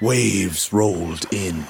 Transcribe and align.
waves 0.00 0.72
rolled 0.72 1.24
in. 1.32 1.64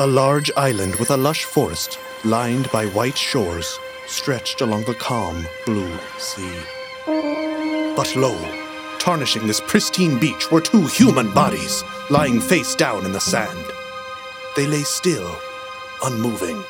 A 0.00 0.06
large 0.06 0.50
island 0.56 0.96
with 0.96 1.10
a 1.10 1.16
lush 1.16 1.44
forest, 1.44 1.98
lined 2.24 2.70
by 2.72 2.86
white 2.86 3.16
shores, 3.16 3.78
stretched 4.06 4.60
along 4.60 4.84
the 4.84 4.94
calm 4.94 5.46
blue 5.66 5.96
sea. 6.18 6.52
But 7.94 8.14
lo, 8.16 8.36
tarnishing 8.98 9.46
this 9.46 9.60
pristine 9.66 10.18
beach 10.18 10.50
were 10.50 10.60
two 10.60 10.86
human 10.86 11.32
bodies 11.32 11.84
lying 12.10 12.40
face 12.40 12.74
down 12.74 13.04
in 13.04 13.12
the 13.12 13.20
sand. 13.20 13.64
They 14.56 14.66
lay 14.66 14.82
still, 14.82 15.36
unmoving, 16.04 16.62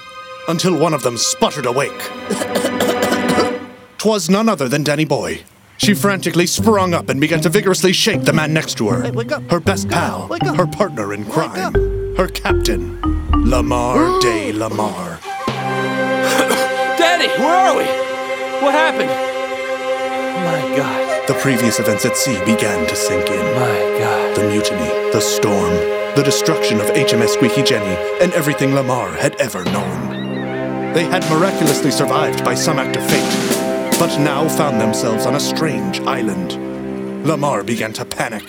until 0.49 0.79
one 0.79 0.93
of 0.93 1.03
them 1.03 1.17
sputtered 1.17 1.67
awake. 1.67 2.11
'Twas 3.99 4.29
none 4.31 4.49
other 4.49 4.69
than 4.69 4.85
Dani-Boy. 4.85 5.45
She 5.79 5.95
frantically 5.95 6.47
sprung 6.47 6.93
up 6.93 7.09
and 7.09 7.21
began 7.21 7.41
to 7.43 7.49
vigorously 7.49 7.93
shake 7.93 8.23
the 8.25 8.33
man 8.33 8.53
next 8.53 8.75
to 8.79 8.89
her. 8.89 9.03
Hey, 9.05 9.11
wake 9.13 9.33
up. 9.33 9.43
Her 9.51 9.61
best 9.61 9.89
pal, 9.89 10.27
Wake 10.29 10.43
up. 10.45 10.57
her 10.57 10.67
partner 10.67 11.13
in 11.15 11.25
crime, 11.25 11.75
up. 11.75 11.75
her 12.19 12.27
captain, 12.29 13.01
Lamar 13.49 14.21
de 14.21 14.53
Lamar. 14.53 15.19
Daddy, 16.99 17.29
where 17.41 17.57
are 17.57 17.77
we? 17.77 17.85
What 18.65 18.75
happened? 18.75 19.09
My 20.45 20.77
God. 20.77 21.29
The 21.29 21.35
previous 21.35 21.79
events 21.79 22.05
at 22.05 22.17
sea 22.17 22.39
began 22.45 22.87
to 22.89 22.97
sink 22.97 23.29
in. 23.31 23.39
My 23.55 23.99
God. 24.01 24.37
The 24.37 24.49
mutiny, 24.49 24.89
the 25.13 25.21
storm, 25.21 25.71
the 26.17 26.23
destruction 26.25 26.81
of 26.81 26.87
HMS 26.89 27.29
Squeaky 27.35 27.63
Jenny, 27.63 27.95
and 28.23 28.33
everything 28.33 28.75
Lamar 28.75 29.11
had 29.13 29.37
ever 29.37 29.65
known. 29.65 30.93
They 30.93 31.05
had 31.05 31.23
miraculously 31.31 31.93
survived 31.93 32.45
by 32.45 32.55
some 32.55 32.79
act 32.79 32.97
of 32.97 33.09
fate, 33.09 33.48
but 33.99 34.17
now 34.21 34.49
found 34.49 34.81
themselves 34.81 35.27
on 35.27 35.35
a 35.35 35.41
strange 35.41 35.99
island. 36.03 37.27
Lamar 37.27 37.65
began 37.65 37.93
to 37.95 38.05
panic. 38.05 38.45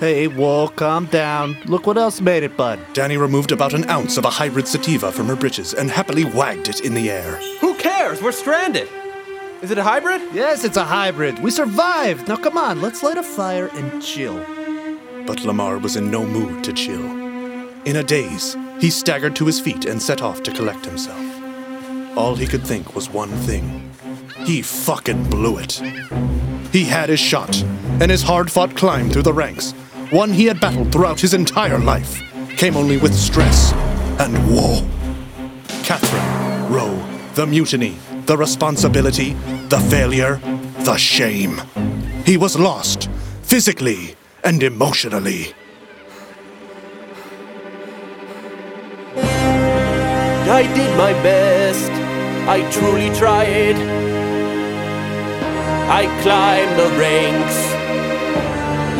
Hey, 0.00 0.26
whoa, 0.26 0.68
calm 0.68 1.04
down. 1.06 1.56
Look 1.66 1.86
what 1.86 1.98
else 1.98 2.20
made 2.22 2.42
it, 2.42 2.56
bud. 2.56 2.78
Dani 2.94 3.20
removed 3.20 3.52
about 3.52 3.74
an 3.74 3.88
ounce 3.90 4.16
of 4.16 4.24
a 4.24 4.30
hybrid 4.30 4.66
sativa 4.66 5.12
from 5.12 5.26
her 5.26 5.36
britches 5.36 5.74
and 5.74 5.90
happily 5.90 6.24
wagged 6.24 6.68
it 6.68 6.80
in 6.80 6.94
the 6.94 7.10
air. 7.10 7.36
Who 7.60 7.74
cares? 7.74 8.22
We're 8.22 8.32
stranded. 8.32 8.88
Is 9.60 9.70
it 9.70 9.78
a 9.78 9.82
hybrid? 9.82 10.22
Yes, 10.32 10.64
it's 10.64 10.78
a 10.78 10.84
hybrid. 10.84 11.40
We 11.40 11.50
survived. 11.50 12.28
Now 12.28 12.36
come 12.36 12.56
on, 12.56 12.80
let's 12.80 13.02
light 13.02 13.18
a 13.18 13.22
fire 13.22 13.68
and 13.74 14.02
chill. 14.02 14.38
But 15.26 15.44
Lamar 15.44 15.78
was 15.78 15.96
in 15.96 16.10
no 16.10 16.24
mood 16.24 16.64
to 16.64 16.72
chill. 16.72 17.04
In 17.84 17.96
a 17.96 18.02
daze, 18.02 18.56
he 18.80 18.90
staggered 18.90 19.36
to 19.36 19.46
his 19.46 19.60
feet 19.60 19.84
and 19.84 20.00
set 20.00 20.22
off 20.22 20.42
to 20.44 20.52
collect 20.52 20.86
himself. 20.86 21.24
All 22.16 22.34
he 22.34 22.46
could 22.46 22.66
think 22.66 22.94
was 22.94 23.10
one 23.10 23.30
thing. 23.30 23.90
He 24.46 24.62
fucking 24.62 25.28
blew 25.28 25.58
it. 25.58 25.72
He 26.70 26.84
had 26.84 27.08
his 27.08 27.18
shot, 27.18 27.60
and 28.00 28.08
his 28.08 28.22
hard 28.22 28.48
fought 28.48 28.76
climb 28.76 29.10
through 29.10 29.24
the 29.24 29.32
ranks, 29.32 29.72
one 30.10 30.32
he 30.32 30.44
had 30.44 30.60
battled 30.60 30.92
throughout 30.92 31.20
his 31.20 31.34
entire 31.34 31.80
life, 31.80 32.22
came 32.56 32.76
only 32.76 32.96
with 32.96 33.12
stress 33.12 33.72
and 34.20 34.32
woe. 34.48 34.86
Catherine, 35.82 36.72
Roe, 36.72 37.04
the 37.34 37.44
mutiny, 37.44 37.96
the 38.26 38.36
responsibility, 38.36 39.32
the 39.68 39.80
failure, 39.90 40.36
the 40.84 40.96
shame. 40.96 41.60
He 42.24 42.36
was 42.36 42.56
lost, 42.56 43.10
physically 43.42 44.14
and 44.44 44.62
emotionally. 44.62 45.54
I 50.48 50.72
did 50.72 50.96
my 50.96 51.12
best. 51.24 51.90
I 52.48 52.70
truly 52.70 53.12
tried. 53.16 53.95
I 55.88 56.02
climb 56.22 56.70
the 56.80 56.88
ranks 56.98 57.58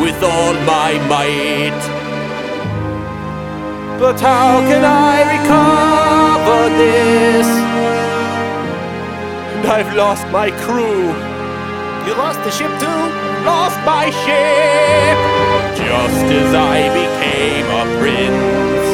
with 0.01 0.17
all 0.23 0.53
my 0.75 0.91
might. 1.13 1.81
But 3.99 4.19
how 4.19 4.59
can 4.69 4.83
I 4.85 5.15
recover 5.35 6.61
this? 6.77 7.47
And 9.55 9.65
I've 9.67 9.93
lost 9.95 10.25
my 10.27 10.49
crew, 10.63 11.03
You 12.07 12.13
lost 12.15 12.39
the 12.43 12.51
ship 12.51 12.71
too? 12.79 13.27
lost 13.47 13.79
my 13.85 14.05
ship, 14.23 15.17
just 15.77 16.25
as 16.39 16.53
I 16.53 16.77
became 17.01 17.67
a 17.81 17.83
prince. 17.99 18.86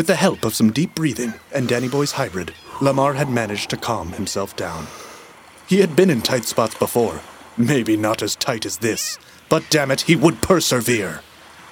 With 0.00 0.06
the 0.06 0.16
help 0.16 0.46
of 0.46 0.54
some 0.54 0.72
deep 0.72 0.94
breathing 0.94 1.34
and 1.52 1.68
Dani-Boy's 1.68 2.12
hybrid, 2.12 2.54
Lamar 2.80 3.12
had 3.12 3.28
managed 3.28 3.68
to 3.68 3.76
calm 3.76 4.12
himself 4.12 4.56
down. 4.56 4.86
He 5.66 5.80
had 5.80 5.94
been 5.94 6.08
in 6.08 6.22
tight 6.22 6.46
spots 6.46 6.74
before, 6.74 7.20
maybe 7.58 7.98
not 7.98 8.22
as 8.22 8.34
tight 8.34 8.64
as 8.64 8.78
this, 8.78 9.18
but 9.50 9.62
damn 9.68 9.90
it, 9.90 10.00
he 10.00 10.16
would 10.16 10.40
persevere. 10.40 11.20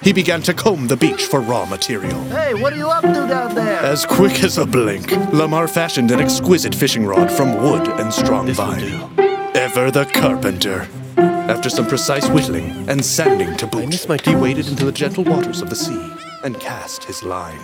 He 0.03 0.13
began 0.13 0.43
to 0.43 0.53
comb 0.53 0.89
the 0.89 0.95
beach 0.95 1.25
for 1.25 1.41
raw 1.41 1.65
material. 1.65 2.21
Hey, 2.25 2.53
what 2.53 2.71
are 2.71 2.77
you 2.77 2.91
up 2.91 3.01
to 3.01 3.27
down 3.27 3.55
there? 3.55 3.79
As 3.79 4.05
quick 4.05 4.43
as 4.43 4.59
a 4.59 4.65
blink, 4.67 5.09
Lamar 5.33 5.67
fashioned 5.67 6.11
an 6.11 6.19
exquisite 6.19 6.75
fishing 6.75 7.07
rod 7.07 7.31
from 7.31 7.55
wood 7.55 7.87
and 7.87 8.13
strong 8.13 8.53
vine. 8.53 9.09
Ever 9.55 9.89
the 9.89 10.05
carpenter. 10.05 10.87
After 11.17 11.67
some 11.71 11.87
precise 11.87 12.29
whittling 12.29 12.87
and 12.87 13.03
sanding 13.03 13.57
to 13.57 13.65
boot, 13.65 13.87
miss 13.87 14.07
my 14.07 14.19
he 14.23 14.35
waded 14.35 14.67
into 14.67 14.85
the 14.85 14.91
gentle 14.91 15.23
waters 15.23 15.63
of 15.63 15.71
the 15.71 15.75
sea 15.75 16.11
and 16.43 16.59
cast 16.59 17.05
his 17.05 17.23
line. 17.23 17.59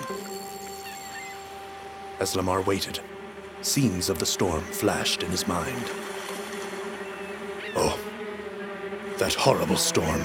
As 2.19 2.35
Lamar 2.35 2.61
waited, 2.61 2.99
scenes 3.61 4.09
of 4.09 4.19
the 4.19 4.25
storm 4.25 4.61
flashed 4.61 5.21
in 5.21 5.31
his 5.31 5.47
mind. 5.47 5.91
Oh, 7.75 7.99
that 9.17 9.33
horrible 9.33 9.75
storm. 9.75 10.23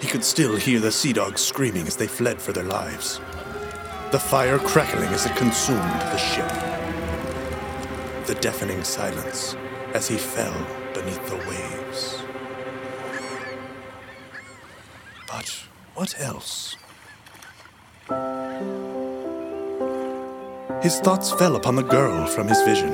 He 0.00 0.08
could 0.08 0.24
still 0.24 0.56
hear 0.56 0.80
the 0.80 0.90
sea 0.90 1.12
dogs 1.12 1.40
screaming 1.40 1.86
as 1.86 1.96
they 1.96 2.08
fled 2.08 2.42
for 2.42 2.52
their 2.52 2.64
lives. 2.64 3.20
The 4.10 4.18
fire 4.18 4.58
crackling 4.58 5.08
as 5.10 5.26
it 5.26 5.36
consumed 5.36 6.00
the 6.00 6.16
ship. 6.16 6.48
The 8.26 8.34
deafening 8.34 8.82
silence 8.82 9.56
as 9.94 10.08
he 10.08 10.16
fell 10.16 10.66
beneath 10.92 11.24
the 11.28 11.36
waves. 11.48 12.18
But 15.28 15.48
what 15.94 16.20
else? 16.20 16.76
His 20.86 21.00
thoughts 21.00 21.32
fell 21.32 21.56
upon 21.56 21.74
the 21.74 21.82
girl 21.82 22.28
from 22.28 22.46
his 22.46 22.62
vision. 22.62 22.92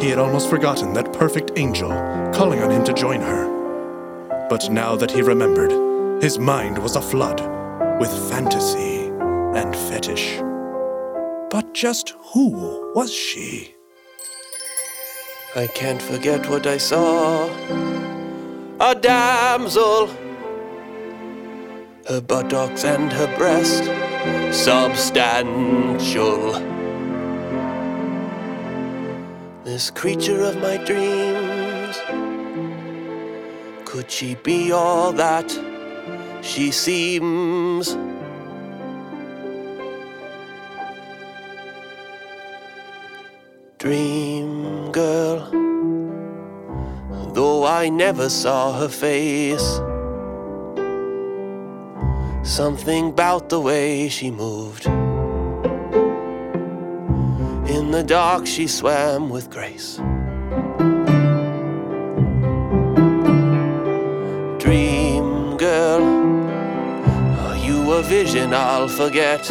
He 0.00 0.08
had 0.08 0.18
almost 0.18 0.48
forgotten 0.48 0.94
that 0.94 1.12
perfect 1.12 1.50
angel 1.56 1.90
calling 2.32 2.62
on 2.62 2.70
him 2.70 2.84
to 2.84 2.94
join 2.94 3.20
her. 3.20 4.48
But 4.48 4.70
now 4.70 4.96
that 4.96 5.10
he 5.10 5.20
remembered, 5.20 5.72
his 6.22 6.38
mind 6.38 6.78
was 6.78 6.96
aflood 6.96 7.38
with 8.00 8.08
fantasy 8.30 9.08
and 9.60 9.76
fetish. 9.76 10.38
But 11.50 11.74
just 11.74 12.14
who 12.32 12.48
was 12.94 13.12
she? 13.12 13.74
I 15.54 15.66
can't 15.66 16.00
forget 16.00 16.48
what 16.48 16.66
I 16.66 16.78
saw. 16.78 17.44
A 18.80 18.94
damsel, 18.94 20.06
her 22.08 22.22
buttocks 22.22 22.86
and 22.86 23.12
her 23.12 23.36
breast 23.36 23.99
substantial. 24.52 26.52
This 29.64 29.90
creature 29.90 30.42
of 30.42 30.60
my 30.60 30.76
dreams, 30.78 31.96
could 33.84 34.10
she 34.10 34.34
be 34.36 34.72
all 34.72 35.12
that 35.12 35.50
she 36.42 36.70
seems? 36.70 37.96
Dream 43.78 44.92
girl, 44.92 45.50
though 47.32 47.64
I 47.64 47.88
never 47.88 48.28
saw 48.28 48.78
her 48.78 48.88
face. 48.88 49.80
Something 52.50 53.10
about 53.10 53.48
the 53.48 53.60
way 53.60 54.08
she 54.08 54.28
moved. 54.32 54.86
In 57.70 57.92
the 57.92 58.02
dark, 58.04 58.44
she 58.44 58.66
swam 58.66 59.30
with 59.30 59.50
grace. 59.50 59.98
Dream 64.58 65.56
girl, 65.58 66.02
are 67.46 67.56
you 67.56 67.92
a 67.92 68.02
vision 68.02 68.52
I'll 68.52 68.88
forget? 68.88 69.46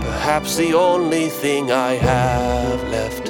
Perhaps 0.00 0.54
the 0.56 0.74
only 0.74 1.28
thing 1.28 1.72
I 1.72 1.94
have 1.94 2.80
left 2.84 3.21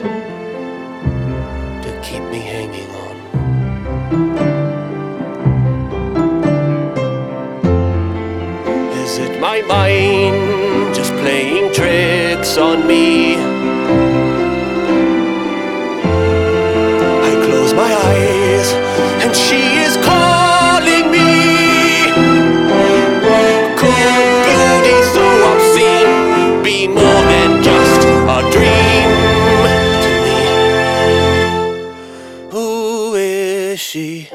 my 9.43 9.61
mind 9.62 10.94
just 10.94 11.12
playing 11.15 11.73
tricks 11.75 12.56
on 12.56 12.87
me. 12.87 13.35
I 17.29 17.33
close 17.44 17.75
my 17.75 17.93
eyes 17.93 18.73
and 19.23 19.35
she 19.35 19.62
is 19.87 19.97
calling 19.97 21.11
me. 21.11 21.31
Could 23.81 24.12
beauty 24.47 24.99
so 25.15 25.27
obscene 25.50 26.62
be 26.62 26.87
more 26.87 27.23
than 27.33 27.50
just 27.65 28.03
a 28.37 28.38
dream 28.55 29.11
to 30.05 30.12
me? 30.25 30.43
Who 32.53 33.17
is 33.17 33.81
she? 33.81 34.29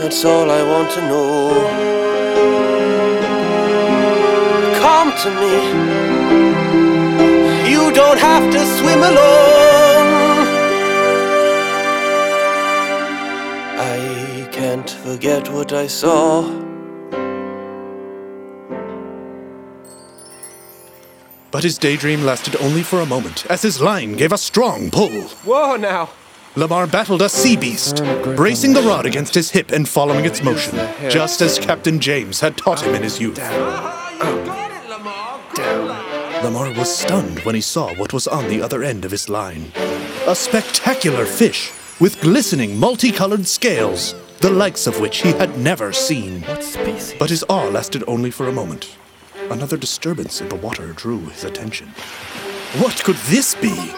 That's 0.00 0.24
all 0.24 0.50
I 0.50 0.62
want 0.64 0.90
to 0.96 1.00
know. 1.02 1.89
To 5.22 5.30
me. 5.38 5.54
You 7.70 7.92
don't 7.92 8.18
have 8.18 8.50
to 8.50 8.58
swim 8.78 9.00
alone. 9.00 10.06
I 13.78 14.48
can't 14.50 14.88
forget 14.88 15.50
what 15.50 15.74
I 15.74 15.88
saw. 15.88 16.42
But 21.50 21.64
his 21.64 21.76
daydream 21.76 22.22
lasted 22.22 22.56
only 22.56 22.82
for 22.82 23.00
a 23.00 23.06
moment, 23.06 23.44
as 23.50 23.60
his 23.60 23.82
line 23.82 24.14
gave 24.14 24.32
a 24.32 24.38
strong 24.38 24.90
pull. 24.90 25.24
Whoa 25.44 25.76
now. 25.76 26.08
Lamar 26.56 26.86
battled 26.86 27.20
a 27.20 27.28
sea 27.28 27.56
beast, 27.56 28.02
bracing 28.36 28.72
the 28.72 28.82
rod 28.82 29.04
against 29.04 29.34
his 29.34 29.50
hip 29.50 29.70
and 29.70 29.86
following 29.86 30.24
its 30.24 30.42
motion, 30.42 30.78
just 31.10 31.42
as 31.42 31.58
Captain 31.58 32.00
James 32.00 32.40
had 32.40 32.56
taught 32.56 32.80
him 32.80 32.94
in 32.94 33.02
his 33.02 33.20
youth. 33.20 33.38
Lamar 35.56 36.72
was 36.72 36.94
stunned 36.94 37.40
when 37.40 37.54
he 37.54 37.60
saw 37.60 37.94
what 37.94 38.12
was 38.12 38.26
on 38.28 38.48
the 38.48 38.62
other 38.62 38.82
end 38.82 39.04
of 39.04 39.10
his 39.10 39.28
line. 39.28 39.72
A 40.26 40.34
spectacular 40.34 41.26
fish 41.26 41.72
with 41.98 42.20
glistening 42.20 42.78
multicolored 42.78 43.46
scales, 43.46 44.14
the 44.40 44.50
likes 44.50 44.86
of 44.86 45.00
which 45.00 45.22
he 45.22 45.32
had 45.32 45.58
never 45.58 45.92
seen. 45.92 46.40
But 47.18 47.30
his 47.30 47.44
awe 47.48 47.68
lasted 47.68 48.04
only 48.06 48.30
for 48.30 48.48
a 48.48 48.52
moment. 48.52 48.96
Another 49.50 49.76
disturbance 49.76 50.40
in 50.40 50.48
the 50.48 50.56
water 50.56 50.92
drew 50.92 51.18
his 51.26 51.44
attention. 51.44 51.88
What 52.78 53.02
could 53.02 53.16
this 53.26 53.54
be? 53.54 53.92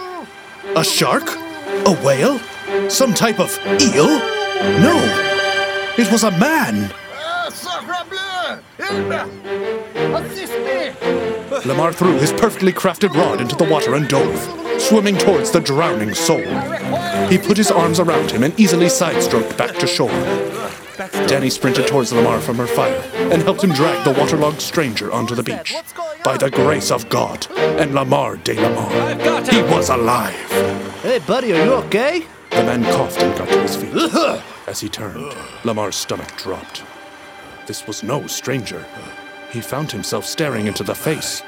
A 0.74 0.82
shark? 0.82 1.24
A 1.86 1.94
whale? 2.02 2.40
Some 2.88 3.12
type 3.12 3.38
of 3.38 3.56
eel? 3.66 4.08
No! 4.80 4.96
It 5.98 6.10
was 6.10 6.24
a 6.24 6.30
man! 6.30 6.92
Lamar 11.66 11.92
threw 11.92 12.18
his 12.18 12.32
perfectly 12.32 12.72
crafted 12.72 13.14
rod 13.14 13.40
into 13.40 13.54
the 13.54 13.64
water 13.64 13.94
and 13.94 14.08
dove, 14.08 14.80
swimming 14.80 15.16
towards 15.18 15.50
the 15.50 15.60
drowning 15.60 16.14
soul. 16.14 16.42
He 17.28 17.38
put 17.38 17.56
his 17.56 17.70
arms 17.70 18.00
around 18.00 18.30
him 18.30 18.42
and 18.42 18.58
easily 18.58 18.88
side-stroked 18.88 19.56
back 19.56 19.76
to 19.78 19.86
shore. 19.86 20.08
Dani 21.28 21.50
sprinted 21.50 21.86
towards 21.86 22.12
Lamar 22.12 22.40
from 22.40 22.56
her 22.56 22.66
fire 22.66 23.02
and 23.14 23.42
helped 23.42 23.64
him 23.64 23.72
drag 23.72 24.04
the 24.04 24.18
waterlogged 24.18 24.60
stranger 24.60 25.12
onto 25.12 25.34
the 25.34 25.42
beach. 25.42 25.74
By 26.24 26.36
the 26.36 26.50
grace 26.50 26.90
of 26.90 27.08
God 27.08 27.46
and 27.56 27.94
Lamar 27.94 28.36
de 28.36 28.54
Lamar, 28.54 29.44
he 29.50 29.62
was 29.62 29.88
alive. 29.90 30.34
Hey, 31.02 31.18
buddy, 31.20 31.52
are 31.52 31.64
you 31.64 31.72
okay? 31.84 32.26
The 32.50 32.64
man 32.64 32.84
coughed 32.84 33.20
and 33.20 33.36
got 33.36 33.48
to 33.48 33.60
his 33.60 33.76
feet. 33.76 33.94
As 34.66 34.80
he 34.80 34.88
turned, 34.88 35.34
Lamar's 35.64 35.96
stomach 35.96 36.36
dropped. 36.36 36.82
This 37.66 37.86
was 37.86 38.02
no 38.02 38.26
stranger. 38.26 38.84
He 39.52 39.60
found 39.60 39.92
himself 39.92 40.24
staring 40.24 40.66
into 40.66 40.82
the 40.82 40.94
face 40.94 41.42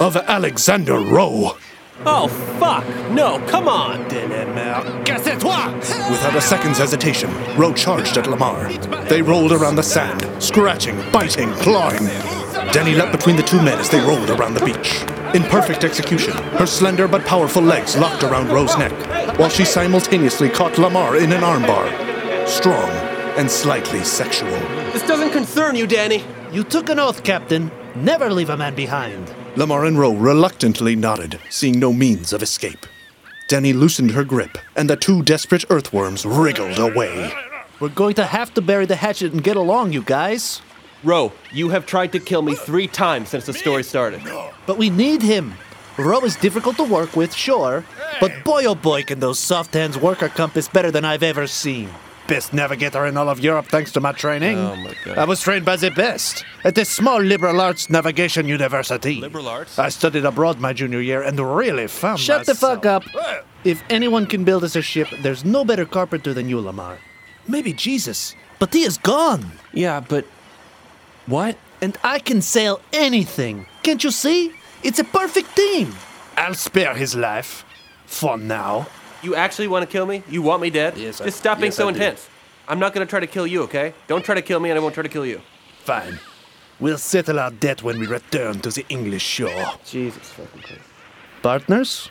of 0.00 0.16
Alexander 0.16 0.98
Rowe. 0.98 1.56
Oh, 2.04 2.26
fuck. 2.58 2.84
No, 3.12 3.38
come 3.46 3.68
on. 3.68 4.08
Guess 5.04 5.24
that's 5.24 5.44
why. 5.44 5.72
Without 6.10 6.34
a 6.34 6.40
second's 6.40 6.78
hesitation, 6.78 7.30
Rowe 7.56 7.72
charged 7.72 8.18
at 8.18 8.26
Lamar. 8.26 8.72
They 9.04 9.22
rolled 9.22 9.52
around 9.52 9.76
the 9.76 9.82
sand, 9.84 10.26
scratching, 10.42 10.96
biting, 11.12 11.52
clawing. 11.52 12.06
Denny 12.72 12.94
leapt 12.94 13.12
between 13.12 13.36
the 13.36 13.44
two 13.44 13.62
men 13.62 13.78
as 13.78 13.90
they 13.90 14.00
rolled 14.00 14.28
around 14.30 14.54
the 14.54 14.64
beach. 14.64 15.02
In 15.34 15.44
perfect 15.44 15.84
execution, 15.84 16.32
her 16.58 16.66
slender 16.66 17.06
but 17.06 17.24
powerful 17.24 17.62
legs 17.62 17.96
locked 17.96 18.24
around 18.24 18.48
Rowe's 18.48 18.76
neck, 18.76 19.38
while 19.38 19.50
she 19.50 19.64
simultaneously 19.64 20.50
caught 20.50 20.78
Lamar 20.78 21.16
in 21.16 21.30
an 21.32 21.42
armbar. 21.42 21.86
Strong 22.48 22.90
and 23.38 23.48
slightly 23.48 24.02
sexual. 24.02 24.50
This 24.92 25.06
doesn't 25.06 25.30
concern 25.30 25.76
you, 25.76 25.86
Dani. 25.86 26.24
You 26.56 26.64
took 26.64 26.88
an 26.88 26.98
oath, 26.98 27.22
Captain. 27.22 27.70
Never 27.94 28.32
leave 28.32 28.48
a 28.48 28.56
man 28.56 28.74
behind. 28.74 29.30
Lamar 29.56 29.84
and 29.84 29.98
Rowe 29.98 30.14
reluctantly 30.14 30.96
nodded, 30.96 31.38
seeing 31.50 31.78
no 31.78 31.92
means 31.92 32.32
of 32.32 32.42
escape. 32.42 32.86
Dani 33.50 33.74
loosened 33.74 34.12
her 34.12 34.24
grip, 34.24 34.56
and 34.74 34.88
the 34.88 34.96
two 34.96 35.22
desperate 35.22 35.66
earthworms 35.68 36.24
wriggled 36.24 36.78
away. 36.78 37.30
We're 37.78 37.90
going 37.90 38.14
to 38.14 38.24
have 38.24 38.54
to 38.54 38.62
bury 38.62 38.86
the 38.86 38.96
hatchet 38.96 39.34
and 39.34 39.44
get 39.44 39.56
along, 39.58 39.92
you 39.92 40.00
guys. 40.00 40.62
Ro, 41.04 41.30
you 41.52 41.68
have 41.68 41.84
tried 41.84 42.12
to 42.12 42.20
kill 42.20 42.40
me 42.40 42.54
three 42.54 42.86
times 42.86 43.28
since 43.28 43.44
the 43.44 43.52
story 43.52 43.82
started. 43.82 44.22
But 44.64 44.78
we 44.78 44.88
need 44.88 45.20
him. 45.20 45.52
Roe 45.98 46.20
is 46.20 46.36
difficult 46.36 46.78
to 46.78 46.84
work 46.84 47.16
with, 47.16 47.34
sure, 47.34 47.84
but 48.18 48.32
boy 48.44 48.64
oh 48.64 48.74
boy 48.74 49.02
can 49.02 49.20
those 49.20 49.38
soft 49.38 49.74
hands 49.74 49.98
work 49.98 50.22
our 50.22 50.30
compass 50.30 50.68
better 50.68 50.90
than 50.90 51.04
I've 51.04 51.22
ever 51.22 51.46
seen. 51.46 51.90
Best 52.28 52.52
navigator 52.52 53.06
in 53.06 53.16
all 53.16 53.28
of 53.28 53.38
Europe 53.38 53.66
thanks 53.66 53.92
to 53.92 54.00
my 54.00 54.10
training. 54.10 54.58
Oh, 54.58 54.74
my 54.74 54.94
God. 55.04 55.16
I 55.16 55.24
was 55.24 55.40
trained 55.40 55.64
by 55.64 55.76
the 55.76 55.90
best 55.92 56.44
at 56.64 56.74
the 56.74 56.84
small 56.84 57.20
liberal 57.22 57.60
arts 57.60 57.88
navigation 57.88 58.48
university. 58.48 59.20
Liberal 59.20 59.48
arts? 59.48 59.78
I 59.78 59.90
studied 59.90 60.24
abroad 60.24 60.58
my 60.58 60.72
junior 60.72 61.00
year 61.00 61.22
and 61.22 61.38
really 61.38 61.86
found 61.86 62.18
Shut 62.18 62.46
the 62.46 62.56
fuck 62.56 62.84
up. 62.84 63.04
Eh. 63.14 63.40
If 63.64 63.84
anyone 63.90 64.26
can 64.26 64.42
build 64.42 64.64
us 64.64 64.74
a 64.74 64.82
ship, 64.82 65.08
there's 65.22 65.44
no 65.44 65.64
better 65.64 65.86
carpenter 65.86 66.34
than 66.34 66.48
you, 66.48 66.60
Lamar. 66.60 66.98
Maybe 67.46 67.72
Jesus, 67.72 68.34
but 68.58 68.74
he 68.74 68.82
is 68.82 68.98
gone. 68.98 69.52
Yeah, 69.72 70.00
but. 70.00 70.24
What? 71.26 71.56
And 71.80 71.96
I 72.02 72.18
can 72.18 72.42
sail 72.42 72.80
anything. 72.92 73.66
Can't 73.84 74.02
you 74.02 74.10
see? 74.10 74.52
It's 74.82 74.98
a 74.98 75.04
perfect 75.04 75.54
team. 75.54 75.94
I'll 76.36 76.54
spare 76.54 76.94
his 76.94 77.14
life. 77.14 77.64
For 78.06 78.36
now. 78.36 78.86
You 79.22 79.34
actually 79.34 79.68
want 79.68 79.82
to 79.84 79.90
kill 79.90 80.06
me? 80.06 80.22
You 80.28 80.42
want 80.42 80.62
me 80.62 80.70
dead? 80.70 80.96
Yes, 80.96 81.20
I- 81.20 81.24
Just 81.26 81.38
stop 81.38 81.58
being 81.58 81.68
yes, 81.68 81.76
so 81.76 81.88
I 81.88 81.92
do. 81.92 81.96
intense. 81.96 82.28
I'm 82.68 82.78
not 82.78 82.92
gonna 82.92 83.06
try 83.06 83.20
to 83.20 83.26
kill 83.26 83.46
you, 83.46 83.62
okay? 83.62 83.94
Don't 84.08 84.24
try 84.24 84.34
to 84.34 84.42
kill 84.42 84.60
me, 84.60 84.70
and 84.70 84.78
I 84.78 84.82
won't 84.82 84.94
try 84.94 85.02
to 85.02 85.08
kill 85.08 85.24
you. 85.26 85.40
Fine. 85.84 86.18
We'll 86.80 86.98
settle 86.98 87.38
our 87.40 87.50
debt 87.50 87.82
when 87.82 87.98
we 87.98 88.06
return 88.06 88.60
to 88.60 88.70
the 88.70 88.84
English 88.88 89.22
shore. 89.22 89.72
Jesus 89.84 90.28
fucking 90.30 90.62
Christ. 90.62 90.82
Partners? 91.42 92.10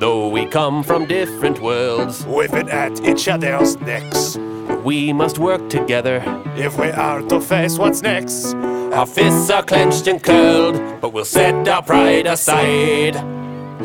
Though 0.00 0.28
we 0.28 0.46
come 0.46 0.82
from 0.82 1.06
different 1.06 1.60
worlds, 1.60 2.24
Whipping 2.26 2.68
at 2.70 3.00
each 3.04 3.28
other's 3.28 3.76
necks. 3.80 4.36
we 4.84 5.12
must 5.12 5.38
work 5.38 5.68
together. 5.68 6.22
If 6.56 6.78
we 6.78 6.88
are 6.90 7.20
to 7.22 7.40
face 7.40 7.78
what's 7.78 8.02
next, 8.02 8.54
Our 8.92 9.06
fists 9.06 9.50
are 9.50 9.62
clenched 9.62 10.06
and 10.08 10.22
curled, 10.22 11.00
but 11.00 11.12
we'll 11.12 11.24
set 11.24 11.68
our 11.68 11.82
pride 11.82 12.26
aside. 12.26 13.14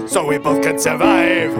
so 0.09 0.25
we 0.25 0.37
both 0.37 0.61
can 0.63 0.79
survive. 0.79 1.51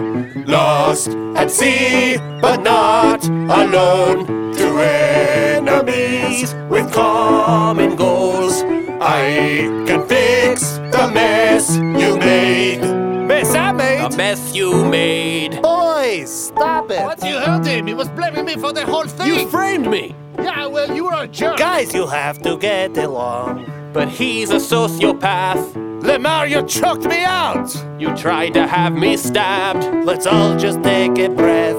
Lost 0.48 1.08
at 1.36 1.50
sea, 1.50 2.16
but 2.40 2.62
not 2.62 3.24
alone. 3.28 4.26
Two 4.54 4.78
enemies 4.78 6.54
with 6.68 6.92
Common 6.92 7.96
goals. 7.96 8.62
I 9.00 9.84
can 9.86 10.06
fix 10.08 10.72
the 10.94 11.10
mess 11.12 11.76
you 11.76 12.16
made. 12.18 12.80
Mess 13.28 13.54
I 13.54 13.72
made? 13.72 14.00
A 14.00 14.16
mess 14.16 14.54
you 14.54 14.84
made. 14.84 15.60
Boys, 15.62 16.46
stop 16.48 16.90
it. 16.90 17.02
What 17.02 17.22
you 17.24 17.38
heard 17.38 17.66
him? 17.66 17.86
He 17.86 17.94
was 17.94 18.08
blaming 18.10 18.46
me 18.46 18.56
for 18.56 18.72
the 18.72 18.84
whole 18.84 19.06
thing. 19.06 19.26
You 19.26 19.48
framed 19.48 19.88
me! 19.88 20.14
Yeah, 20.44 20.66
well, 20.66 20.94
you 20.94 21.04
were 21.04 21.14
a 21.14 21.28
jerk. 21.28 21.56
Guys, 21.56 21.94
you 21.94 22.06
have 22.06 22.40
to 22.42 22.56
get 22.56 22.96
along. 22.96 23.66
But 23.92 24.08
he's 24.08 24.50
a 24.50 24.56
sociopath. 24.56 26.02
Lamar, 26.02 26.46
you 26.46 26.62
choked 26.64 27.04
me 27.06 27.22
out. 27.24 27.72
You 27.98 28.14
tried 28.14 28.52
to 28.54 28.66
have 28.66 28.92
me 28.92 29.16
stabbed 29.16 29.84
Let's 30.04 30.26
all 30.26 30.54
just 30.56 30.82
take 30.82 31.18
a 31.18 31.28
breath 31.28 31.76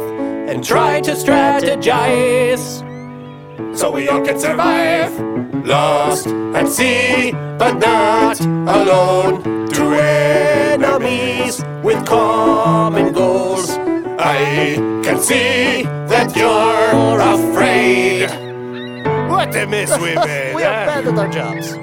and 0.50 0.63
try 0.63 1.01
to 1.01 1.12
strategize. 1.12 2.81
so 3.77 3.91
we 3.91 4.07
all 4.10 4.22
can 4.25 4.39
survive. 4.39 5.12
Lost 5.65 6.27
at 6.27 6.67
sea, 6.67 7.31
but 7.60 7.74
not 7.79 8.39
alone. 8.41 9.67
Two 9.69 9.93
enemies 9.93 11.63
with 11.84 12.05
common 12.05 13.13
goals. 13.13 13.72
I 14.17 14.75
can 15.03 15.19
see 15.19 15.84
that 15.84 16.36
you're 16.36 17.19
afraid. 17.19 18.45
What 19.36 19.56
a 19.56 19.68
mess 19.68 19.92
we 20.00 20.15
made. 20.27 20.56
we 20.56 20.63
are 20.63 20.86
bad 20.86 21.08
at 21.08 21.18
our 21.18 21.27
jobs. 21.27 21.74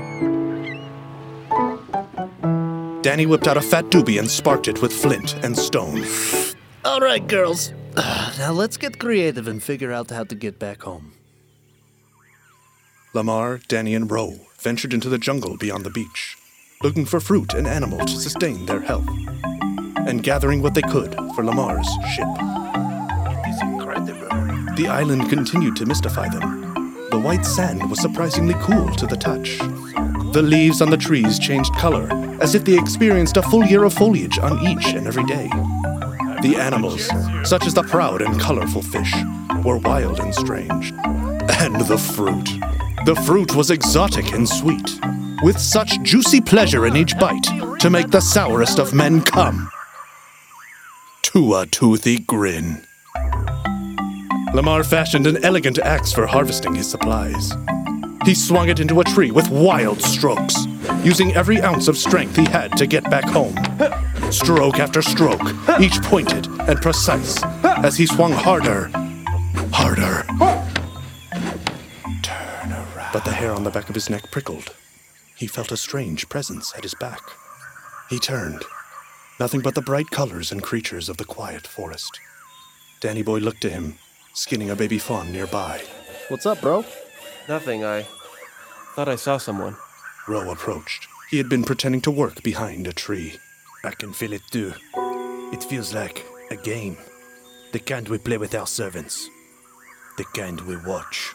Dani 3.05 3.27
whipped 3.27 3.47
out 3.47 3.57
a 3.57 3.61
fat 3.61 3.87
doobie 3.87 4.19
and 4.19 4.31
sparked 4.31 4.69
it 4.69 4.81
with 4.81 4.93
flint 4.93 5.35
and 5.45 5.59
stone. 5.59 6.05
All 6.85 7.01
right, 7.01 7.27
girls. 7.27 7.73
Now 8.39 8.53
let's 8.53 8.79
get 8.79 8.99
creative 8.99 9.47
and 9.47 9.63
figure 9.63 9.93
out 9.93 10.09
how 10.11 10.25
to 10.25 10.35
get 10.35 10.59
back 10.59 10.83
home. 10.83 11.13
Lamar, 13.13 13.59
Dani, 13.69 13.95
and 13.95 14.11
Roe 14.11 14.39
ventured 14.59 14.95
into 14.95 15.11
the 15.11 15.19
jungle 15.19 15.59
beyond 15.59 15.85
the 15.85 15.91
beach, 15.91 16.37
looking 16.83 17.05
for 17.05 17.21
fruit 17.21 17.53
and 17.53 17.67
animal 17.67 17.99
to 17.99 18.17
sustain 18.19 18.65
their 18.65 18.81
health, 18.81 19.07
and 20.09 20.23
gathering 20.23 20.63
what 20.63 20.73
they 20.75 20.81
could 20.83 21.15
for 21.35 21.45
Lamar's 21.45 21.87
ship. 22.15 22.27
It 23.37 23.49
is 23.53 23.61
incredible. 23.63 24.75
The 24.77 24.89
island 24.89 25.29
continued 25.29 25.77
to 25.77 25.85
mystify 25.87 26.29
them. 26.31 26.72
The 27.13 27.19
white 27.19 27.45
sand 27.45 27.91
was 27.91 28.01
surprisingly 28.01 28.55
cool 28.61 28.89
to 28.95 29.07
the 29.07 29.19
touch. 29.19 29.59
The 30.33 30.41
leaves 30.43 30.81
on 30.81 30.89
the 30.89 30.97
trees 30.97 31.39
changed 31.39 31.75
color, 31.75 32.09
as 32.41 32.55
if 32.55 32.65
they 32.65 32.79
experienced 32.79 33.37
a 33.37 33.43
full 33.43 33.63
year 33.67 33.85
of 33.85 33.93
foliage 33.93 34.39
on 34.39 34.67
each 34.67 34.95
and 34.95 35.07
every 35.07 35.25
day. 35.25 35.47
The 36.41 36.57
animals, 36.59 37.11
such 37.47 37.67
as 37.67 37.75
the 37.75 37.83
proud 37.83 38.23
and 38.23 38.41
colorful 38.41 38.81
fish, 38.81 39.13
were 39.63 39.77
wild 39.77 40.21
and 40.21 40.35
strange. 40.35 40.95
And 41.61 41.83
the 41.83 41.99
fruit. 41.99 42.49
The 43.05 43.21
fruit 43.27 43.55
was 43.55 43.71
exotic 43.71 44.33
and 44.33 44.49
sweet, 44.49 44.99
with 45.43 45.59
such 45.59 46.01
juicy 46.01 46.41
pleasure 46.41 46.87
in 46.87 46.97
each 46.97 47.19
bite 47.19 47.79
to 47.81 47.91
make 47.91 48.11
the 48.11 48.23
sourest 48.23 48.79
of 48.79 48.95
men 48.95 49.21
come. 49.21 49.71
To 51.25 51.57
a 51.57 51.67
toothy 51.67 52.21
grin. 52.21 52.87
Lamar 54.55 54.85
fashioned 54.85 55.27
an 55.27 55.43
elegant 55.45 55.79
axe 55.79 56.13
for 56.13 56.27
harvesting 56.27 56.75
his 56.75 56.91
supplies. 56.91 57.53
He 58.27 58.35
swung 58.35 58.69
it 58.69 58.81
into 58.81 59.01
a 59.01 59.05
tree 59.05 59.31
with 59.31 59.49
wild 59.49 60.03
strokes, 60.03 60.67
using 61.03 61.35
every 61.35 61.63
ounce 61.63 61.89
of 61.89 61.97
strength 61.97 62.37
he 62.37 62.45
had 62.45 62.77
to 62.77 62.87
get 62.87 63.03
back 63.05 63.25
home. 63.25 63.57
Stroke 64.31 64.79
after 64.79 65.01
stroke, 65.01 65.41
each 65.81 66.01
pointed 66.03 66.47
and 66.69 66.81
precise, 66.83 67.43
as 67.65 67.97
he 67.97 68.05
swung 68.05 68.33
harder, 68.33 68.91
harder. 69.73 70.23
Turn 72.23 72.73
around. 72.73 73.13
But 73.13 73.25
the 73.25 73.33
hair 73.33 73.53
on 73.53 73.65
the 73.65 73.71
back 73.71 73.89
of 73.89 73.95
his 73.95 74.11
neck 74.11 74.31
prickled. 74.31 74.75
He 75.35 75.47
felt 75.47 75.73
a 75.73 75.79
strange 75.79 76.29
presence 76.29 76.75
at 76.77 76.83
his 76.83 76.95
back. 76.95 77.23
He 78.11 78.19
turned. 78.19 78.65
Nothing 79.41 79.63
but 79.63 79.75
the 79.75 79.81
bright 79.81 80.11
colors 80.11 80.53
and 80.53 80.63
creatures 80.63 81.09
of 81.09 81.17
the 81.17 81.25
quiet 81.25 81.67
forest. 81.67 82.21
Dani-Boy 83.01 83.39
looked 83.39 83.63
to 83.63 83.71
him, 83.71 83.99
skinning 84.33 84.71
a 84.71 84.77
baby 84.77 84.99
fawn 84.99 85.33
nearby. 85.33 85.81
What's 86.29 86.47
up, 86.47 86.61
bro? 86.61 86.85
Nothing. 87.49 87.85
I 87.85 88.07
thought 88.95 89.09
I 89.09 89.17
saw 89.17 89.39
someone. 89.39 89.77
Roe 90.29 90.51
approached. 90.51 91.09
He 91.31 91.39
had 91.39 91.49
been 91.49 91.65
pretending 91.65 92.01
to 92.03 92.11
work 92.11 92.43
behind 92.43 92.87
a 92.87 92.93
tree. 92.93 93.39
I 93.85 93.91
can 93.91 94.13
feel 94.13 94.33
it 94.33 94.43
too. 94.51 94.73
It 95.53 95.65
feels 95.65 95.95
like 95.95 96.25
a 96.51 96.57
game. 96.57 96.97
The 97.73 97.79
kind 97.79 98.09
we 98.09 98.19
play 98.19 98.39
with 98.39 98.55
our 98.55 98.67
servants. 98.67 99.29
The 100.19 100.25
kind 100.35 100.61
we 100.63 100.77
watch. 100.77 101.33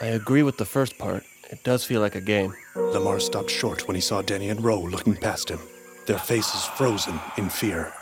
I 0.00 0.06
agree 0.06 0.42
with 0.42 0.56
the 0.56 0.64
first 0.64 0.98
part. 0.98 1.24
It 1.50 1.62
does 1.64 1.84
feel 1.84 2.00
like 2.00 2.14
a 2.14 2.20
game. 2.20 2.54
Lamar 2.74 3.20
stopped 3.20 3.50
short 3.50 3.86
when 3.86 3.94
he 3.94 4.00
saw 4.00 4.22
Dani 4.22 4.50
and 4.50 4.64
Roe 4.64 4.80
looking 4.80 5.16
past 5.16 5.50
him, 5.50 5.60
their 6.06 6.18
faces 6.18 6.64
frozen 6.64 7.20
in 7.36 7.50
fear. 7.50 7.92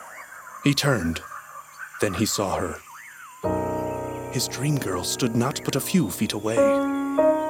He 0.62 0.72
turned. 0.72 1.20
Then 2.00 2.14
he 2.14 2.26
saw 2.26 2.56
her. 2.56 2.76
His 4.32 4.48
dream 4.48 4.78
girl 4.78 5.02
stood 5.02 5.34
not 5.34 5.60
but 5.64 5.76
a 5.76 5.80
few 5.80 6.10
feet 6.10 6.32
away. 6.32 6.56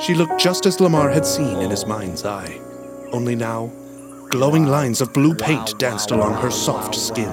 She 0.01 0.15
looked 0.15 0.41
just 0.41 0.67
as 0.67 0.81
Lamar 0.81 1.11
had 1.11 1.27
seen 1.27 1.59
in 1.59 1.71
his 1.71 1.87
mind's 1.87 2.25
eye. 2.25 2.61
Only 3.13 3.37
now, 3.37 3.71
glowing 4.31 4.67
lines 4.67 5.01
of 5.01 5.13
blue 5.13 5.35
paint 5.35 5.79
danced 5.79 6.11
along 6.11 6.41
her 6.41 6.51
soft 6.51 6.95
skin 6.95 7.29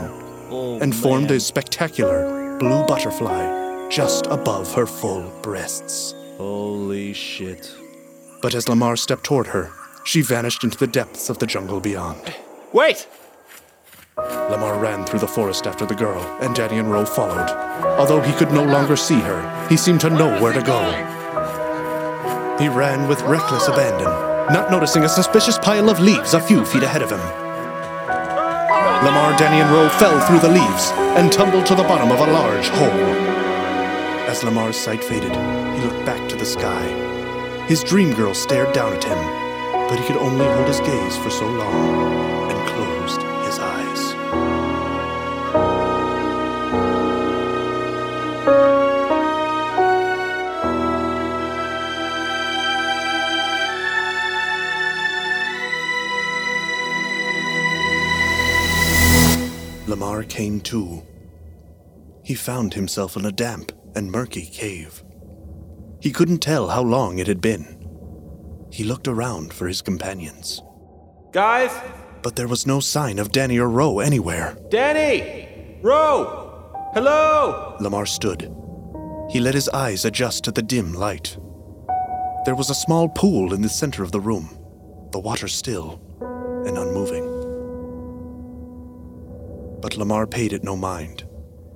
and 0.81 0.95
formed 0.95 1.31
a 1.31 1.39
spectacular 1.39 2.57
blue 2.57 2.85
butterfly 2.85 3.87
just 3.89 4.27
above 4.27 4.73
her 4.73 4.85
full 4.85 5.31
breasts. 5.41 6.13
Holy 6.37 7.13
shit. 7.13 7.73
But 8.41 8.53
as 8.53 8.67
Lamar 8.67 8.97
stepped 8.97 9.23
toward 9.23 9.47
her, 9.47 9.71
she 10.03 10.21
vanished 10.21 10.63
into 10.63 10.77
the 10.77 10.87
depths 10.87 11.29
of 11.29 11.39
the 11.39 11.47
jungle 11.47 11.79
beyond. 11.79 12.33
Wait! 12.73 13.07
Lamar 14.17 14.79
ran 14.79 15.05
through 15.05 15.19
the 15.19 15.27
forest 15.27 15.67
after 15.67 15.85
the 15.85 15.93
girl, 15.93 16.23
and 16.41 16.55
Dani 16.55 16.79
and 16.79 16.91
Roe 16.91 17.05
followed. 17.05 17.51
Although 17.99 18.19
he 18.19 18.33
could 18.33 18.51
no 18.51 18.63
longer 18.63 18.95
see 18.95 19.19
her, 19.19 19.67
he 19.69 19.77
seemed 19.77 20.01
to 20.01 20.09
know 20.09 20.41
where 20.41 20.53
to 20.53 20.61
go. 20.63 20.81
He 22.57 22.67
ran 22.67 23.07
with 23.07 23.21
reckless 23.21 23.67
abandon, 23.67 24.07
not 24.51 24.71
noticing 24.71 25.03
a 25.03 25.09
suspicious 25.09 25.59
pile 25.59 25.91
of 25.91 25.99
leaves 25.99 26.33
a 26.33 26.39
few 26.39 26.65
feet 26.65 26.81
ahead 26.81 27.03
of 27.03 27.11
him. 27.11 27.19
Lamar, 29.05 29.33
Dani, 29.33 29.61
and 29.61 29.71
Roe 29.71 29.87
fell 29.87 30.19
through 30.25 30.39
the 30.39 30.49
leaves 30.49 30.89
and 31.15 31.31
tumbled 31.31 31.67
to 31.67 31.75
the 31.75 31.83
bottom 31.83 32.11
of 32.11 32.19
a 32.19 32.31
large 32.31 32.69
hole. 32.69 32.89
As 34.27 34.43
Lamar's 34.43 34.77
sight 34.77 35.03
faded, 35.03 35.31
he 35.31 35.85
looked 35.85 36.05
back 36.07 36.27
to 36.29 36.35
the 36.35 36.45
sky. 36.45 36.87
His 37.67 37.83
dream 37.83 38.15
girl 38.15 38.33
stared 38.33 38.73
down 38.73 38.93
at 38.93 39.03
him, 39.03 39.19
but 39.87 39.99
he 39.99 40.07
could 40.07 40.17
only 40.17 40.45
hold 40.47 40.67
his 40.67 40.79
gaze 40.79 41.17
for 41.17 41.29
so 41.29 41.47
long 41.47 42.46
came 60.47 60.61
to. 60.61 61.03
He 62.23 62.33
found 62.33 62.73
himself 62.73 63.17
in 63.17 63.25
a 63.25 63.33
damp 63.33 63.73
and 63.95 64.09
murky 64.09 64.45
cave. 64.45 65.03
He 65.99 66.11
couldn't 66.11 66.39
tell 66.39 66.69
how 66.69 66.83
long 66.83 67.19
it 67.19 67.27
had 67.27 67.41
been. 67.41 67.65
He 68.71 68.85
looked 68.85 69.09
around 69.09 69.53
for 69.53 69.67
his 69.67 69.81
companions, 69.81 70.61
Guys! 71.33 71.71
but 72.21 72.37
there 72.37 72.47
was 72.47 72.65
no 72.65 72.79
sign 72.79 73.19
of 73.19 73.33
Dani 73.33 73.59
or 73.59 73.69
Roe 73.69 73.99
anywhere. 73.99 74.55
Dani! 74.69 75.83
Roe! 75.83 76.71
Hello! 76.93 77.75
Lamar 77.81 78.05
stood. 78.05 78.49
He 79.29 79.41
let 79.41 79.53
his 79.53 79.67
eyes 79.69 80.05
adjust 80.05 80.45
to 80.45 80.51
the 80.51 80.61
dim 80.61 80.93
light. 80.93 81.37
There 82.45 82.55
was 82.55 82.69
a 82.69 82.83
small 82.85 83.09
pool 83.09 83.53
in 83.53 83.61
the 83.61 83.77
center 83.81 84.01
of 84.01 84.13
the 84.13 84.21
room, 84.21 84.57
the 85.11 85.19
water 85.19 85.49
still 85.49 85.99
and 86.65 86.77
unmoving. 86.77 87.26
But 89.79 89.97
Lamar 89.97 90.27
paid 90.27 90.53
it 90.53 90.63
no 90.63 90.75
mind. 90.75 91.23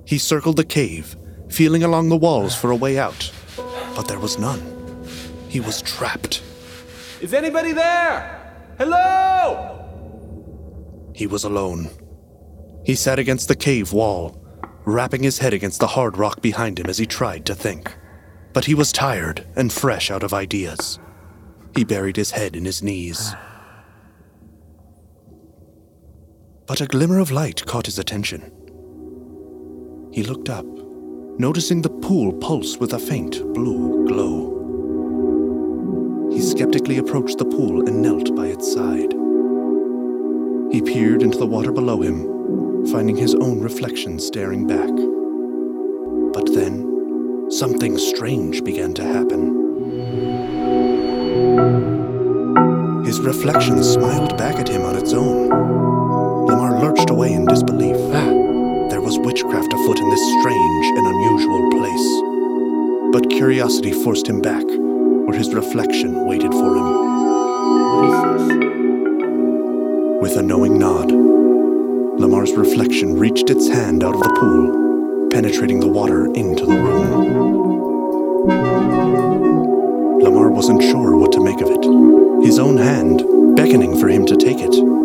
He 0.04 0.18
circled 0.18 0.56
the 0.56 0.64
cave, 0.64 1.16
feeling 1.48 1.82
along 1.82 2.08
the 2.08 2.16
walls 2.16 2.54
for 2.54 2.70
a 2.70 2.76
way 2.76 2.98
out, 2.98 3.30
but 3.94 4.08
there 4.08 4.18
was 4.18 4.38
none. 4.38 4.62
He 5.48 5.60
was 5.60 5.82
trapped. 5.82 6.42
Is 7.20 7.34
anybody 7.34 7.72
there? 7.72 8.40
Hello! 8.78 9.78
He 11.14 11.26
was 11.26 11.44
alone. 11.44 11.90
He 12.84 12.94
sat 12.94 13.18
against 13.18 13.48
the 13.48 13.54
cave 13.54 13.92
wall, 13.92 14.42
rapping 14.84 15.22
his 15.22 15.38
head 15.38 15.52
against 15.52 15.78
the 15.78 15.88
hard 15.88 16.16
rock 16.16 16.40
behind 16.40 16.80
him 16.80 16.86
as 16.86 16.98
he 16.98 17.06
tried 17.06 17.46
to 17.46 17.54
think. 17.54 17.96
But 18.52 18.64
he 18.64 18.74
was 18.74 18.92
tired 18.92 19.46
and 19.54 19.72
fresh 19.72 20.10
out 20.10 20.22
of 20.22 20.34
ideas. 20.34 20.98
He 21.76 21.84
buried 21.84 22.16
his 22.16 22.32
head 22.32 22.56
in 22.56 22.64
his 22.64 22.82
knees. 22.82 23.34
But 26.66 26.80
a 26.80 26.86
glimmer 26.86 27.18
of 27.18 27.32
light 27.32 27.66
caught 27.66 27.86
his 27.86 27.98
attention. 27.98 28.52
He 30.12 30.22
looked 30.22 30.48
up, 30.48 30.64
noticing 31.38 31.82
the 31.82 31.90
pool 31.90 32.32
pulse 32.34 32.76
with 32.76 32.92
a 32.92 32.98
faint 32.98 33.42
blue 33.52 34.06
glow. 34.06 34.60
He 36.32 36.40
skeptically 36.40 36.98
approached 36.98 37.38
the 37.38 37.44
pool 37.44 37.88
and 37.88 38.00
knelt 38.00 38.34
by 38.36 38.46
its 38.46 38.72
side. 38.72 39.12
He 40.72 40.80
peered 40.80 41.22
into 41.22 41.38
the 41.38 41.46
water 41.46 41.72
below 41.72 42.00
him, 42.00 42.86
finding 42.86 43.16
his 43.16 43.34
own 43.34 43.60
reflection 43.60 44.18
staring 44.18 44.66
back. 44.66 44.90
But 46.32 46.54
then, 46.54 47.50
something 47.50 47.98
strange 47.98 48.62
began 48.62 48.94
to 48.94 49.04
happen. 49.04 49.60
His 53.04 53.20
reflection 53.20 53.82
smiled 53.82 54.38
back 54.38 54.56
at 54.56 54.68
him 54.68 54.82
on 54.82 54.96
its 54.96 55.12
own. 55.12 56.11
Lamar 56.52 56.82
lurched 56.82 57.08
away 57.08 57.32
in 57.32 57.46
disbelief. 57.46 57.96
There 58.90 59.00
was 59.00 59.18
witchcraft 59.18 59.72
afoot 59.72 59.98
in 59.98 60.10
this 60.10 60.20
strange 60.40 60.86
and 60.98 61.06
unusual 61.06 61.70
place. 61.70 62.06
But 63.10 63.30
curiosity 63.30 63.90
forced 63.90 64.28
him 64.28 64.42
back, 64.42 64.62
where 64.66 65.34
his 65.34 65.54
reflection 65.54 66.26
waited 66.26 66.52
for 66.52 66.76
him. 66.76 66.84
What 67.96 68.04
is 68.04 68.48
this? 68.48 68.52
With 70.20 70.36
a 70.36 70.42
knowing 70.42 70.78
nod, 70.78 71.10
Lamar's 72.20 72.52
reflection 72.52 73.18
reached 73.18 73.48
its 73.48 73.68
hand 73.68 74.04
out 74.04 74.14
of 74.14 74.22
the 74.22 74.36
pool, 74.38 75.28
penetrating 75.30 75.80
the 75.80 75.88
water 75.88 76.26
into 76.34 76.66
the 76.66 76.76
room. 76.76 77.22
Lamar 80.20 80.50
wasn't 80.50 80.82
sure 80.82 81.16
what 81.16 81.32
to 81.32 81.42
make 81.42 81.62
of 81.62 81.70
it, 81.70 82.44
his 82.44 82.58
own 82.58 82.76
hand 82.76 83.24
beckoning 83.56 83.98
for 83.98 84.08
him 84.08 84.26
to 84.26 84.36
take 84.36 84.58
it. 84.60 85.01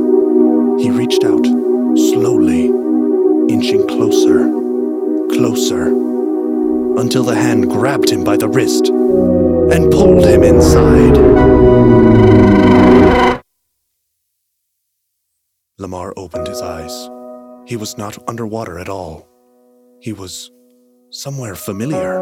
He 0.80 0.92
reached 0.92 1.24
out, 1.24 1.44
slowly, 1.44 2.66
inching 3.52 3.88
closer, 3.88 4.48
closer, 5.32 5.88
until 7.00 7.24
the 7.24 7.34
hand 7.36 7.72
grabbed 7.72 8.12
him 8.12 8.24
by 8.24 8.38
the 8.38 8.48
wrist 8.48 8.86
and 8.88 9.92
pulled 9.92 10.24
him 10.24 10.44
inside. 10.44 11.18
Lamar 15.80 16.14
opened 16.16 16.48
his 16.48 16.62
eyes. 16.62 17.10
He 17.66 17.76
was 17.76 17.98
not 17.98 18.18
underwater 18.30 18.78
at 18.78 18.88
all. 18.88 19.28
He 20.00 20.14
was 20.14 20.52
somewhere 21.10 21.56
familiar. 21.56 22.20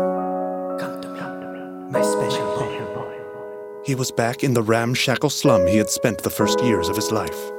Come 0.79 1.01
to 1.01 1.09
me, 1.09 1.91
my 1.91 2.01
special 2.01 2.55
boy. 2.55 2.75
He 3.85 3.95
was 3.95 4.11
back 4.11 4.45
in 4.45 4.53
the 4.53 4.63
ramshackle 4.63 5.29
slum 5.29 5.67
he 5.67 5.77
had 5.77 5.89
spent 5.89 6.23
the 6.23 6.29
first 6.29 6.63
years 6.63 6.87
of 6.87 6.95
his 6.95 7.11
life. 7.11 7.51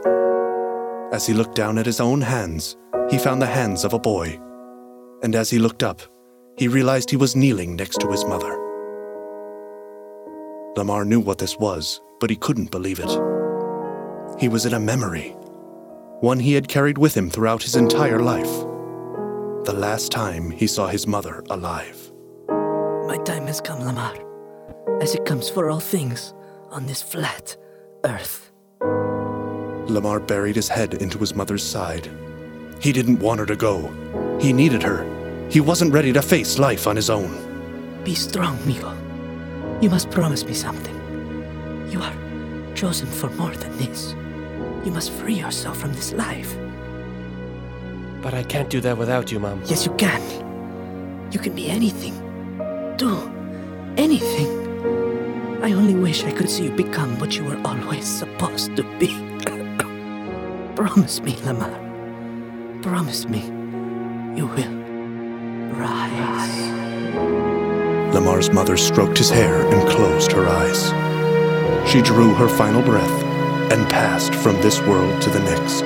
As 1.17 1.27
he 1.27 1.33
looked 1.33 1.55
down 1.55 1.79
at 1.79 1.87
his 1.87 1.99
own 1.99 2.21
hands, 2.21 2.77
he 3.11 3.17
found 3.17 3.41
the 3.41 3.47
hands 3.47 3.85
of 3.85 3.95
a 3.95 3.99
boy. 3.99 4.39
And 5.23 5.35
as 5.35 5.49
he 5.49 5.59
looked 5.59 5.83
up, 5.83 6.03
he 6.59 6.69
realized 6.69 7.09
he 7.09 7.17
was 7.17 7.35
kneeling 7.35 7.75
next 7.75 8.03
to 8.03 8.11
his 8.11 8.27
mother. 8.27 8.53
Lamar 10.77 11.07
knew 11.07 11.19
what 11.19 11.39
this 11.39 11.57
was, 11.57 12.03
but 12.21 12.29
he 12.29 12.37
couldn't 12.37 12.71
believe 12.71 13.01
it. 13.01 13.09
He 14.39 14.49
was 14.49 14.67
in 14.67 14.75
a 14.75 14.79
memory, 14.79 15.31
one 16.21 16.39
he 16.39 16.53
had 16.53 16.69
carried 16.69 16.99
with 16.99 17.17
him 17.17 17.31
throughout 17.31 17.63
his 17.63 17.77
entire 17.77 18.21
life. 18.21 18.55
The 19.65 19.75
last 19.75 20.13
time 20.13 20.51
he 20.51 20.67
saw 20.67 20.87
his 20.87 21.07
mother 21.07 21.43
alive. 21.49 22.13
My 23.07 23.17
time 23.25 23.47
has 23.47 23.63
come, 23.63 23.81
Lamar, 23.81 24.19
as 25.01 25.15
it 25.15 25.25
comes 25.25 25.49
for 25.49 25.71
all 25.71 25.81
things 25.81 26.35
on 26.69 26.85
this 26.85 27.01
flat 27.01 27.57
earth. 28.05 28.46
Lamar 29.89 30.21
buried 30.21 30.57
his 30.57 30.69
head 30.69 30.95
into 30.95 31.19
his 31.19 31.35
mother's 31.35 31.63
side. 31.63 32.11
He 32.81 32.93
didn't 32.93 33.21
want 33.21 33.41
her 33.41 33.47
to 33.47 33.57
go. 33.57 33.93
He 34.41 34.53
needed 34.53 34.83
her. 34.83 35.07
He 35.51 35.61
wasn't 35.61 35.93
ready 35.93 36.13
to 36.13 36.23
face 36.23 36.59
life 36.59 36.87
on 36.87 36.97
his 36.97 37.11
own. 37.11 38.03
Be 38.05 38.15
strong, 38.15 38.57
Migo. 38.59 38.95
You 39.83 39.91
must 39.91 40.11
promise 40.11 40.45
me 40.45 40.55
something. 40.55 40.95
You 41.91 42.01
are 42.01 42.15
chosen 42.75 43.07
for 43.07 43.31
more 43.31 43.55
than 43.55 43.77
this. 43.79 44.15
You 44.85 44.93
must 44.93 45.11
free 45.13 45.35
yourself 45.35 45.79
from 45.79 45.93
this 45.93 46.13
life. 46.13 46.57
But 48.23 48.35
I 48.35 48.43
can't 48.43 48.71
do 48.71 48.81
that 48.81 48.99
without 48.99 49.31
you, 49.31 49.39
Mom. 49.39 49.63
Yes, 49.67 49.87
you 49.87 49.93
can. 49.95 50.21
You 51.31 51.39
can 51.39 51.55
be 51.55 51.69
anything. 51.69 52.15
Do 52.97 53.31
anything. 53.97 55.63
I 55.63 55.73
only 55.73 55.95
wish 55.95 56.25
I 56.25 56.33
could 56.33 56.51
see 56.51 56.65
you 56.65 56.71
become 56.71 57.19
what 57.19 57.37
you 57.37 57.45
were 57.45 57.61
always 57.65 58.07
supposed 58.07 58.77
to 58.77 58.83
be. 58.99 59.36
Promise 60.77 61.23
me, 61.23 61.35
Lamar. 61.43 61.71
Promise 62.83 63.27
me 63.29 63.41
you 64.37 64.47
will 64.47 64.77
rise. 65.75 66.69
Lamar's 68.15 68.51
mother 68.51 68.77
stroked 68.77 69.17
his 69.17 69.31
hair 69.31 69.67
and 69.73 69.89
closed 69.89 70.31
her 70.33 70.47
eyes. 70.47 70.91
She 71.91 72.03
drew 72.03 72.35
her 72.35 72.49
final 72.49 72.83
breath 72.83 73.23
and 73.73 73.89
passed 73.89 74.35
from 74.35 74.57
this 74.57 74.79
world 74.83 75.23
to 75.23 75.31
the 75.31 75.41
next. 75.41 75.85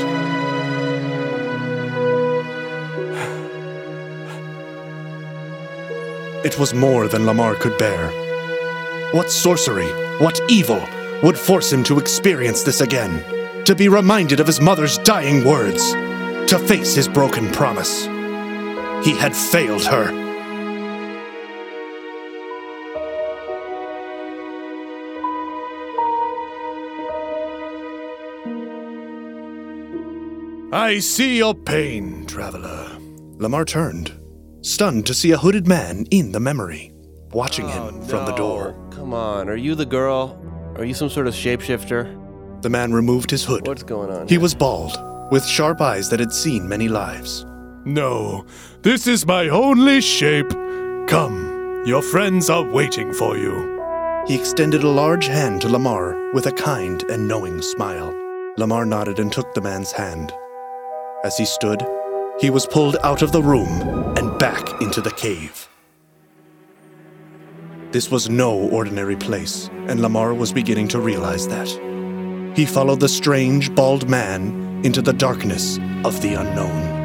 It 6.45 6.59
was 6.59 6.75
more 6.75 7.07
than 7.07 7.27
Lamar 7.27 7.55
could 7.55 7.79
bear. 7.79 8.11
What 9.13 9.31
sorcery, 9.31 9.91
what 10.19 10.41
evil 10.49 10.85
would 11.23 11.39
force 11.39 11.73
him 11.73 11.85
to 11.85 12.01
experience 12.01 12.65
this 12.65 12.81
again? 12.81 13.40
To 13.71 13.77
be 13.77 13.89
reminded 13.89 14.41
of 14.41 14.49
his 14.49 14.61
mother's 14.61 14.99
dying 14.99 15.45
words? 15.45 15.93
To 15.93 16.59
face 16.59 16.97
his 16.97 17.07
broken 17.07 17.49
promise? 17.53 18.07
He 19.07 19.17
had 19.17 19.31
failed 19.33 19.85
her. 19.85 20.11
I 30.73 30.99
see 30.99 31.37
your 31.39 31.55
pain, 31.55 32.27
traveler. 32.27 32.99
Lamar 33.39 33.65
turned, 33.65 34.13
stunned 34.63 35.07
to 35.07 35.15
see 35.15 35.31
a 35.31 35.39
hooded 35.39 35.69
man 35.69 36.07
in 36.11 36.33
the 36.33 36.41
memory, 36.41 36.91
watching 37.31 37.69
him 37.69 38.01
oh, 38.01 38.03
from 38.09 38.27
the 38.27 38.35
door. 38.35 38.75
Oh, 38.77 38.91
Come 38.91 39.15
on, 39.15 39.49
are 39.49 39.55
you 39.55 39.77
the 39.77 39.87
girl? 39.87 40.45
Are 40.75 40.85
you 40.85 40.93
some 40.93 41.09
sort 41.09 41.29
of 41.29 41.35
shapeshifter? 41.35 42.20
The 42.63 42.71
man 42.71 42.93
removed 42.93 43.31
his 43.31 43.45
hood. 43.45 43.67
What's 43.67 43.83
going 43.83 44.11
on? 44.11 44.29
He 44.29 44.35
here? 44.35 44.41
was 44.41 44.55
bald, 44.55 44.99
with 45.33 45.45
sharp 45.45 45.81
eyes 45.81 46.11
that 46.11 46.21
had 46.21 46.33
seen 46.33 46.69
many 46.69 46.89
lives. 46.89 47.47
No, 47.85 48.45
this 48.83 49.07
is 49.07 49.27
my 49.27 49.49
only 49.49 50.01
shape. 50.03 50.51
Come, 51.09 51.83
your 51.87 52.03
friends 52.03 52.51
are 52.51 52.65
waiting 52.65 53.13
for 53.15 53.39
you. 53.39 53.79
He 54.27 54.39
extended 54.39 54.85
a 54.85 54.89
large 54.89 55.27
hand 55.27 55.63
to 55.63 55.69
Lamar 55.69 56.33
with 56.35 56.47
a 56.47 56.53
kind 56.53 57.03
and 57.05 57.27
knowing 57.27 57.63
smile. 57.63 58.15
Lamar 58.59 58.85
nodded 58.85 59.19
and 59.19 59.33
took 59.33 59.55
the 59.55 59.63
man's 59.63 59.93
hand. 59.93 60.33
As 61.25 61.39
he 61.39 61.47
stood, 61.47 61.83
he 62.39 62.51
was 62.51 62.67
pulled 62.67 62.97
out 63.03 63.23
of 63.23 63.33
the 63.33 63.43
room 63.43 64.15
and 64.19 64.39
back 64.39 64.81
into 64.83 65.01
the 65.01 65.11
cave. 65.11 65.69
This 67.93 68.11
was 68.11 68.29
no 68.29 68.53
ordinary 68.53 69.17
place, 69.17 69.69
and 69.89 70.01
Lamar 70.01 70.35
was 70.35 70.53
beginning 70.53 70.89
to 70.89 71.01
realize 71.01 71.49
that. 71.49 71.90
He 72.55 72.67
followed 72.67 73.01
the 73.01 73.09
strange, 73.09 73.75
bald 73.75 74.09
man 74.09 74.83
into 74.85 75.01
the 75.01 75.13
darkness 75.13 75.79
of 76.05 76.21
the 76.21 76.35
unknown. 76.35 77.01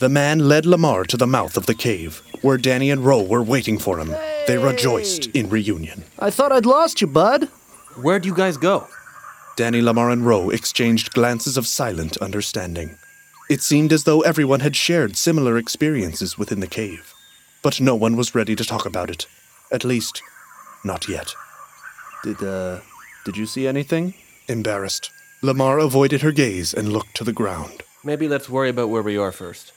The 0.00 0.08
man 0.08 0.48
led 0.48 0.64
Lamar 0.64 1.04
to 1.04 1.16
the 1.16 1.26
mouth 1.26 1.56
of 1.56 1.66
the 1.66 1.74
cave, 1.74 2.22
where 2.42 2.56
Dani 2.56 2.92
and 2.92 3.04
Roe 3.04 3.22
were 3.22 3.42
waiting 3.42 3.78
for 3.78 3.98
him. 3.98 4.14
They 4.46 4.56
rejoiced 4.56 5.26
in 5.28 5.48
reunion. 5.48 6.04
I 6.18 6.30
thought 6.30 6.52
I'd 6.52 6.66
lost 6.66 7.00
you, 7.00 7.06
bud. 7.08 7.44
Where'd 7.96 8.24
you 8.24 8.34
guys 8.34 8.56
go? 8.56 8.86
Dani, 9.56 9.82
Lamar, 9.82 10.10
and 10.10 10.24
Roe 10.24 10.50
exchanged 10.50 11.12
glances 11.14 11.56
of 11.56 11.66
silent 11.66 12.16
understanding. 12.18 12.96
It 13.48 13.62
seemed 13.62 13.92
as 13.94 14.04
though 14.04 14.20
everyone 14.20 14.60
had 14.60 14.76
shared 14.76 15.16
similar 15.16 15.56
experiences 15.56 16.36
within 16.36 16.60
the 16.60 16.66
cave, 16.66 17.14
but 17.62 17.80
no 17.80 17.94
one 17.94 18.14
was 18.14 18.34
ready 18.34 18.54
to 18.54 18.64
talk 18.64 18.84
about 18.84 19.08
it. 19.08 19.26
At 19.72 19.84
least, 19.84 20.22
not 20.84 21.08
yet. 21.08 21.34
Did, 22.22 22.42
uh, 22.42 22.80
did 23.24 23.38
you 23.38 23.46
see 23.46 23.66
anything? 23.66 24.12
Embarrassed, 24.48 25.10
Lamar 25.42 25.78
avoided 25.78 26.20
her 26.20 26.32
gaze 26.32 26.74
and 26.74 26.92
looked 26.92 27.14
to 27.16 27.24
the 27.24 27.32
ground. 27.32 27.82
Maybe 28.04 28.28
let's 28.28 28.50
worry 28.50 28.68
about 28.68 28.90
where 28.90 29.02
we 29.02 29.16
are 29.16 29.32
first. 29.32 29.72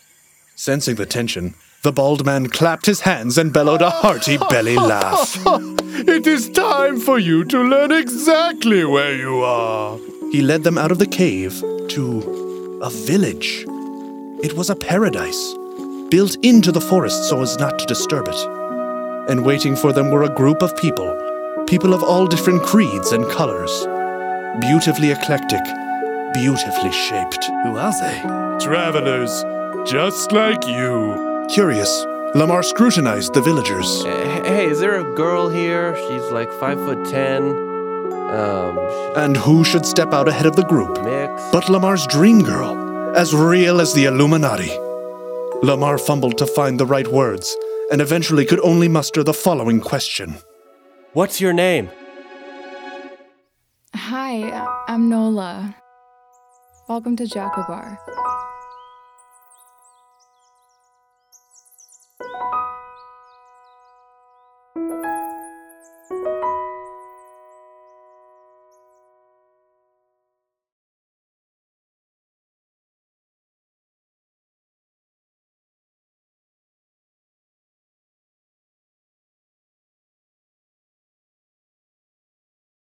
Sensing 0.56 0.96
the 0.96 1.06
tension, 1.06 1.56
the 1.82 1.94
bald 1.94 2.26
man 2.26 2.48
clapped 2.48 2.86
his 2.86 3.02
hands 3.02 3.38
and 3.38 3.54
bellowed 3.54 3.82
a 3.82 3.90
hearty 3.90 4.38
belly 4.38 4.76
laugh. 4.94 5.42
It 5.46 6.28
is 6.28 6.50
time 6.50 7.00
for 7.00 7.20
you 7.20 7.46
to 7.46 7.62
learn 7.62 7.92
exactly 7.92 8.84
where 8.84 9.16
you 9.16 9.40
are. 9.40 9.98
He 10.32 10.42
led 10.42 10.64
them 10.64 10.78
out 10.78 10.92
of 10.92 11.00
the 11.00 11.08
cave 11.08 11.64
to 11.90 12.41
a 12.82 12.90
village. 12.90 13.64
It 14.44 14.54
was 14.58 14.72
a 14.72 14.76
paradise, 14.76 15.54
built 16.10 16.36
into 16.44 16.72
the 16.72 16.82
forest 16.82 17.30
so 17.30 17.42
as 17.42 17.60
not 17.60 17.78
to 17.78 17.86
disturb 17.86 18.28
it. 18.28 18.36
And 19.30 19.46
waiting 19.46 19.76
for 19.76 19.94
them 19.94 20.10
were 20.10 20.24
a 20.24 20.34
group 20.34 20.64
of 20.64 20.76
people, 20.78 21.16
people 21.68 21.94
of 21.94 22.04
all 22.04 22.26
different 22.26 22.64
creeds 22.64 23.12
and 23.12 23.30
colors. 23.30 23.72
Beautifully 24.60 25.12
eclectic, 25.12 25.64
beautifully 26.34 26.92
shaped. 26.92 27.46
Who 27.64 27.78
are 27.78 27.94
they? 28.02 28.20
Travelers, 28.66 29.44
just 29.88 30.32
like 30.32 30.66
you. 30.66 31.46
Curious, 31.54 32.04
Lamar 32.34 32.64
scrutinized 32.64 33.36
the 33.36 33.42
villagers. 33.42 34.04
Hey, 34.04 34.68
is 34.68 34.80
there 34.80 35.00
a 35.00 35.16
girl 35.16 35.50
here? 35.50 35.96
She's 35.96 36.32
like 36.32 36.52
five 36.54 36.80
foot 36.80 37.08
ten. 37.08 37.71
Um, 38.32 38.78
And 39.18 39.36
who 39.36 39.64
should 39.64 39.86
step 39.86 40.14
out 40.14 40.28
ahead 40.30 40.46
of 40.46 40.56
the 40.56 40.64
group 40.64 41.04
mix. 41.04 41.42
but 41.52 41.68
Lamar's 41.70 42.08
dream 42.08 42.42
girl, 42.42 42.74
as 43.16 43.34
real 43.36 43.82
as 43.82 43.94
the 43.94 44.06
Illuminati. 44.06 44.72
Lamar 45.64 45.98
fumbled 45.98 46.38
to 46.38 46.48
find 46.48 46.80
the 46.80 46.86
right 46.86 47.08
words 47.08 47.56
and 47.92 48.02
eventually 48.02 48.46
could 48.46 48.62
only 48.62 48.88
muster 48.88 49.22
the 49.24 49.34
following 49.34 49.82
question 49.82 50.38
What's 51.14 51.42
your 51.42 51.54
name? 51.54 51.90
Hi, 53.96 54.66
I'm 54.88 55.10
Nola. 55.10 55.76
Welcome 56.88 57.16
to 57.18 57.28
Jacobar. 57.28 58.00